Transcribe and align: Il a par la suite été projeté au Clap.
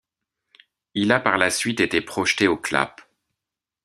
Il 0.95 1.11
a 1.11 1.19
par 1.19 1.37
la 1.37 1.51
suite 1.51 1.79
été 1.79 2.01
projeté 2.01 2.47
au 2.47 2.57
Clap. 2.57 3.03